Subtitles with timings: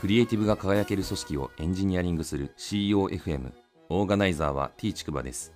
[0.00, 3.52] クリエイティブが輝ける組織をエンジニアリングする CEOFM
[3.90, 5.52] オーガナイザーは T ちくばです。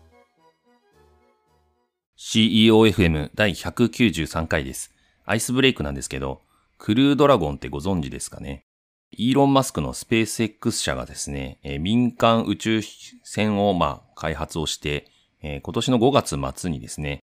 [2.18, 4.92] CEOFM 第193回です。
[5.24, 6.42] アイスブレイクなんですけど
[6.76, 8.66] クルードラゴンってご存知ですかね？
[9.12, 12.82] イーロン・マスクのスペース X 社がですね、民間宇宙
[13.22, 15.06] 船をまあ開発をして、
[15.40, 17.20] 今年の5月末にですね、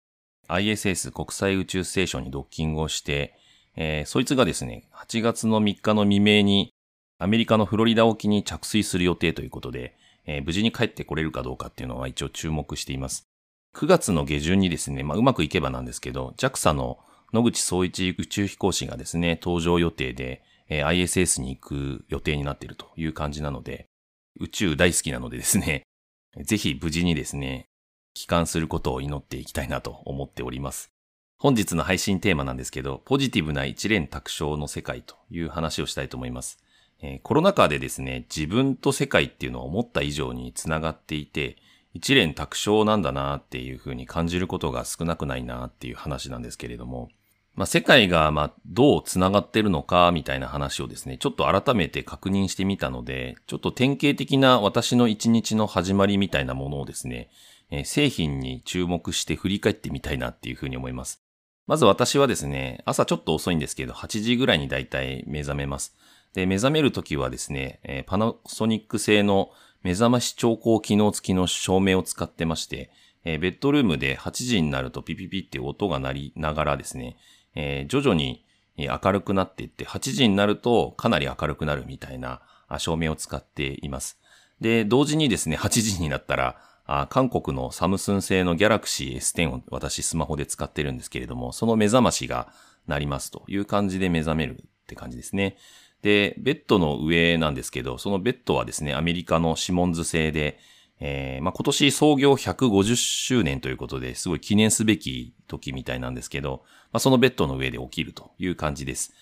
[0.47, 3.35] ISS 国際宇宙ステーションにドッキングをして、
[3.75, 6.71] えー、そいつがですね、8月の3日の未明に
[7.21, 13.27] アメリカのフロリダ沖に着水する予定ということで、えー、無事に帰ってこれるかどうかっていうのは一応注目しています。
[13.75, 16.99] 9月の下旬にですね、まあ、うまくいけばなんですけど、JAXA の
[17.33, 23.89] 野口総一宇宙飛行士がですね、登場予定で、えー、ISS に行く予定になっているという感じなので、
[24.39, 25.83] 宇宙大好きなのでですね、
[26.43, 27.67] ぜひ無事にですね、
[28.15, 30.93] 帰還することを祈っていきたいなと思っております。
[31.37, 36.63] 本日の配信テーマなんですけど、ポジティブな一連卓章の世界という話をしたいと思います。
[37.01, 41.57] えー、コロナ禍でですね、自分と世界っていうのは思った以上につながっていて、
[41.95, 47.09] 一連卓章なんだなっていうふうに感じることが少なくないなっていう話なんですけれども、
[47.55, 57.31] まあ、世界がまどうつながってるのかみたいな話をですね、ちょっと改めて確認してみたので、ちょっと典型的な私の一日の始まりみたいなものをですね、
[57.71, 61.21] えー、製品に注目して振り返ってみたいなっていうふうに思います。
[61.67, 65.97] まず私はですね、朝ちょっと遅いんですけど、8時ぐらいにだいたい目覚めます。
[66.39, 69.51] で、目覚めるときはですね、え、パナソニック製の
[69.83, 72.93] 目覚まし調光機能付きの照明を使ってまして、
[73.25, 77.17] え、ベッドルームで8時になるとピピピって音が鳴りながらですね、
[77.57, 78.45] え、徐々に
[78.77, 82.41] 明るくなっていって、8時になるとかなり明るくなるみたいな
[82.79, 84.21] 照明を使っています。
[84.61, 92.53] で、同時にですね、8時になったら、あ韓国のサムスン製のギャラクシー S10 を私スマホで使ってるんですけれども、その目覚ましが
[92.87, 95.57] 鳴りますという感じで目覚めるって感じですね。
[96.03, 100.59] で、ベッドの上なんですけど、そのベッドはですね、アメリカのシモンズ製で、
[101.01, 106.63] えー、まあ、今年創業150周年ということで、すごい記念すべき時みたいなんですけど、
[106.93, 109.13] まあ、そのベッドの上で起きるという感じです。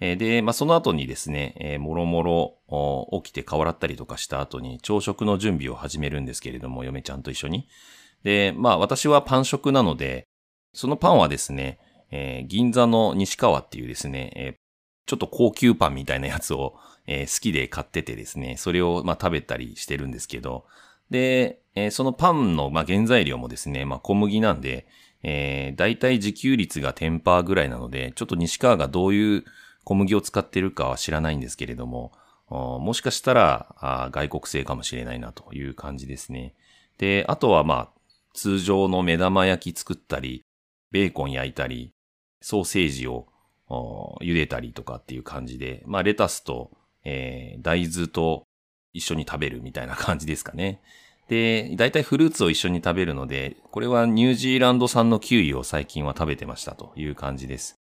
[0.00, 2.22] えで、まあ、その後にですね、えー、もろも
[2.70, 7.68] ろ起きて顔洗ったりとかした後に朝食の準備を始めるんですけれども、嫁ちゃんと一緒に。
[8.22, 10.26] で、まあ私はパン食なので、
[10.72, 11.78] そのパンはですね、
[12.10, 14.56] えー、銀座の西川っていうですね、え、
[15.08, 16.76] ちょっと高級パンみたいなやつを、
[17.06, 20.66] えー、好きで買っててですね、それをまあ食べたりしてるんですけど、
[21.08, 24.86] で、えー、そのパンのまあ原材料もですね、まあ小麦なんで、
[25.22, 29.44] えー、だいたい自給率が10%ぐらいなので、ちょっと西川がどういう
[29.84, 32.12] 小麦を使ってるかは知らないんですけれども、
[32.50, 36.54] もしかしたら外国製かもしれないなという感じですね。
[36.98, 37.88] で、あとはまあ、
[38.34, 40.44] 通常の目玉焼き作ったり、
[40.90, 41.92] ベーコン焼いたり、
[42.42, 43.26] ソーセージを
[43.68, 46.70] 茹でたりとかっていう感じで、まあレタスと、
[47.04, 48.46] えー、大豆と
[48.92, 50.80] 一緒に食べるみたいな感じですかね。
[51.28, 57.78] で、だいたいフルーツを一緒に食べるので、これはニュージーランド産のキウイを最近は食べてましたという感じです。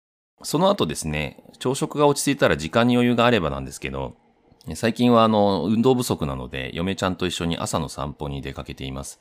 [0.44, 4.16] その後ですね、朝食が落ち着いたら時間に余裕があればなんですけど、
[4.76, 9.20] 最近はあの、運動不足なので、嫁ちゃんと一緒に朝の散歩に出かけています。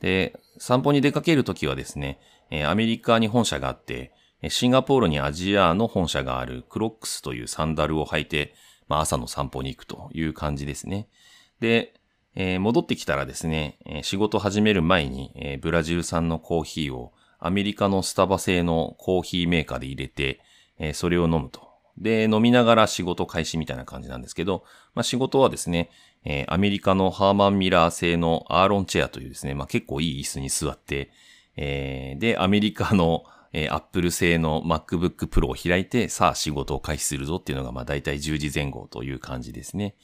[0.00, 2.18] で、散歩に出かけるときはですね、
[2.66, 4.12] アメリカに本社があって、
[4.48, 8.54] シンガポールにアジアの本社があるクロックスというサンダルを履いて、
[8.86, 11.08] まあ、朝の散歩に行くという感じですね。
[11.60, 11.94] で、
[12.34, 20.40] えー、戻ってきたらですね、仕事始める前に、えー、ブラジル産のコーヒーをアメリカのスタバ製のコーヒーメーカーで入れて、
[20.78, 21.68] えー、それを飲むと。
[21.96, 25.90] で、飲みながら仕事開始みたいな感じなんですけど、まあ、仕事はですね、
[26.24, 31.10] えー、アメリカのハーマンミラー製のアーロンチェアというですね、まあ、結構いい椅子に座って、
[31.56, 39.94] えー、で、アメリカの、えー、アップル製の MacBook Pro を開いて、さあ仕事を開始するぞっていうのが、まあ、大体10時前後という感じですね。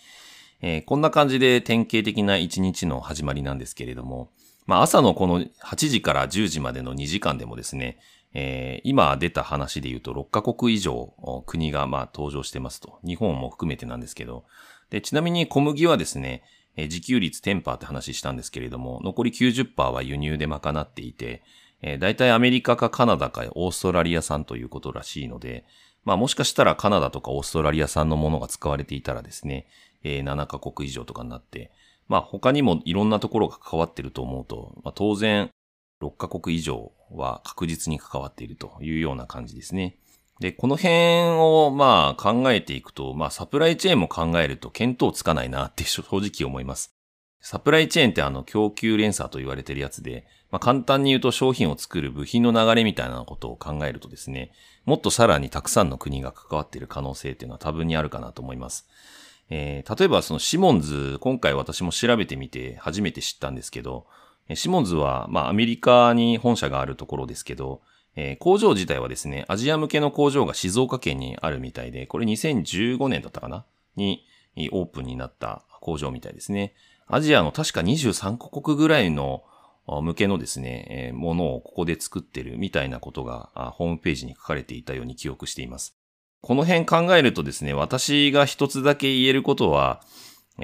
[0.62, 4.31] えー、こんな感じで典型的な1日の始まりなんですけれども、
[4.66, 7.99] まあ、朝のこの8時から10時までの2時間でもですね、
[8.32, 11.15] えー、今出た話で言うと6カ国以上
[11.47, 12.99] 国がまあ登場してますと。
[13.05, 14.44] 日本も含めてなんですけど。
[14.91, 16.43] で、ちなみに小麦はですね、
[16.76, 21.43] 自給率10%って話したんですけれども、残り90%は輸入で賄っていて、
[21.86, 25.66] えー、大体アメリカかカナダかオーストラリア産ということらしいので、
[26.02, 29.66] まあもしかしたらカナダとかオーストラリア産のものが使われていたらですね、
[30.02, 31.70] えー、7カ国以上とかになって、
[32.08, 35.50] まあ他にもいろんなところが関わってると思うと、まあ当然
[36.02, 39.98] 6カ国以上は確実に関わっているというような感じですね。
[40.40, 40.94] で、この辺
[41.38, 46.94] をまあ考えていくと、まあサプライチェーンも考えると見当つかないなって正直思います。
[47.46, 54.50] サプライチェーンってあの供給連鎖と言われてるやつで、まあ簡単に言うと商品を作る部品の流れみたいなことを考えるとですね、
[54.87, 58.88] もっとさらにたくさんの国が関わっている可能性っていうのは多分にあるかなと思います。
[59.50, 64.06] えー、例えばそのシモンズ、今回私も調べてみて初めて知ったんですけど、
[64.55, 67.82] シモンズは、まあ、アメリカに本社があるところですけど、
[68.17, 73.67] えー、工場自体はですね、アジア向けの工場が静岡県にあるみたいで、これ2015年だったかな？
[73.96, 74.25] に
[74.73, 76.73] オープンになった工場みたいですね。
[77.06, 79.43] アジアの確か23カ国ぐらいの
[79.87, 85.97] 向けのですね、ものをここで作ってるみたいなことがホームページに書かれていたように記憶しています。
[86.41, 90.03] この辺考えるとですね、私が一つだけ言えることは、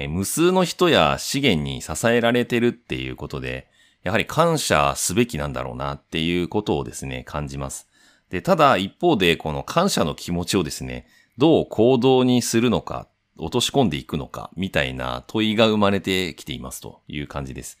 [0.09, 3.67] 無数の人や資源に支えられてるっていうことで、
[4.03, 7.87] やはり感謝すべきなんだろうなっていうことをですね、感じます。
[8.29, 11.05] で、ただ一方でこの感謝の気持ちをですね、
[11.37, 13.07] どう行動にするのか、
[13.41, 17.77] 落とし込んでいくのか、みたいな問いが生まれてきていますという感じです。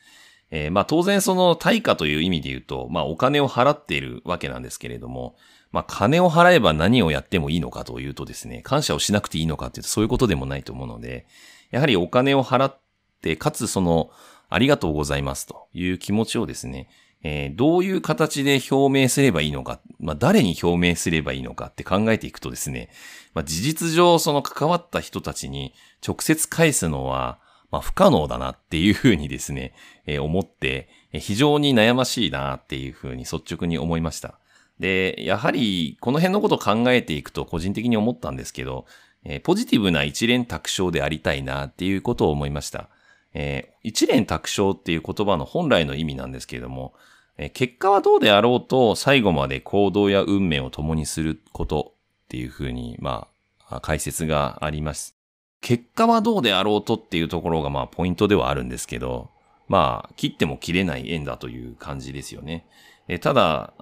[0.49, 5.35] えー、まあ当然その対価という意味で言うと、まあお金を払っているわけなんですけれども、
[5.71, 11.25] まあ金を払えば何をやってもいいのかというとですね、感謝をしなくていいのかっていうとそういうことでもないと思うので、
[11.69, 12.79] やはりお金を払っ
[13.21, 14.09] て、かつその
[14.49, 16.89] ありがとうございますという気持ちをですね、
[17.23, 22.89] えー、どういう形で表明すればいいのか、まあ、誰に表明すればいいのかって考えていくとですね、
[23.33, 25.73] まあ、事実上その関わった人たちに
[26.05, 27.39] 直接返すのは、
[27.69, 29.73] まあ、不可能だなっていうふうにですね、
[30.05, 34.39] えー、思って、非常に悩ましいなっていうふうに率直に思いました。
[34.79, 38.85] で、やはりこの辺のことを考えていくと個人的に思ったんですけど、
[39.23, 42.89] えー、ポジティブな一連卓章でありたいなっていうことを思いました。
[43.33, 46.93] えー、一連卓章っていう言葉の本来の意味なんですけれども、
[47.37, 51.93] えー、結果はどうであろうと最後まで行動や運命を共にすること
[52.25, 53.27] っていうふうに、ま
[53.69, 55.15] あ、解説があります。
[55.61, 59.29] 結果はどうであろうとっていうところがまあポイントではあるんですけど、
[59.67, 62.65] まあ、切っても切れない縁だという感じですよね。
[63.07, 63.73] えただ、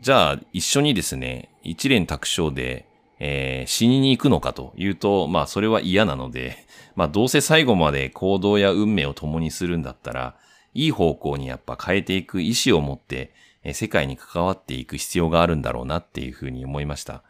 [0.00, 2.86] じゃあ一緒にですね、一連卓章で
[3.20, 6.56] えー、死にに行くのかというと、まあそれは嫌なので、
[6.96, 10.36] まあどうせ最後まで行動や運命を共にするんだったら、
[10.74, 13.32] いい方向にやっぱ変えていく意志を持って、
[13.62, 17.22] えー、世界に関わっていく必要があるんだろうなっていうふうに思いました。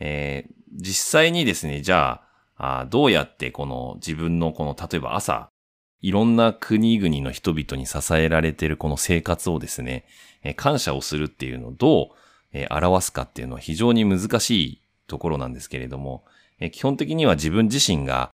[0.00, 2.22] えー、実際にですね、じゃ
[2.56, 5.48] ああ、どうやってこの自分のこの、例えば朝、
[6.00, 10.04] いろんな国々の人々に支えられているこの生活をですね、
[10.42, 12.06] えー、感謝をするっていうのをどう、
[12.52, 16.24] えー、表すかっていうのは非常に難しいところなんですけれども、
[16.60, 18.30] え基本的には自分自身が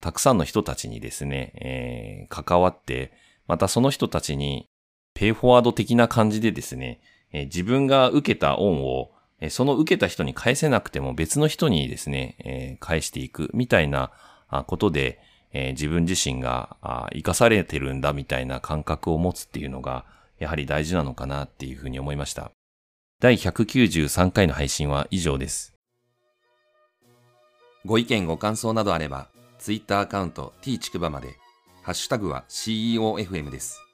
[0.00, 3.12] たくさんの人たちにですね、えー、関わって、
[3.46, 4.68] またその人たちに
[5.14, 7.00] ペイフォワード的な感じでですね、
[7.32, 9.10] えー、自分が受けた恩を、
[9.40, 14.12] えー、その受けた人に返せなくても別の人にですね、え返していくみたいな
[14.66, 15.20] ことで、
[15.52, 16.76] え自分自身が
[17.12, 20.04] 生かされてるんだみたいな感覚を持つっていうのが、
[20.38, 22.52] やはり大事なのかなっていうふうに思いました。
[23.20, 25.77] 第193回の配信は以上です。
[27.84, 29.28] ご意見ご感想などあれば、
[29.58, 31.38] ツイッターアカウント t ちくばまで、
[31.82, 33.87] ハッシュタグは CEOFM です。